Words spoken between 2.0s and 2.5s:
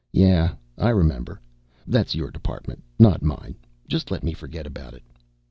your